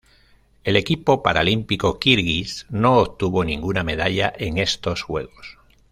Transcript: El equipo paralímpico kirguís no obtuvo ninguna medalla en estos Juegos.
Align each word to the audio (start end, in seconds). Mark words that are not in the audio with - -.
El 0.63 0.77
equipo 0.77 1.21
paralímpico 1.21 1.99
kirguís 1.99 2.65
no 2.71 2.97
obtuvo 2.97 3.43
ninguna 3.45 3.83
medalla 3.83 4.33
en 4.35 4.57
estos 4.57 5.03
Juegos. 5.03 5.59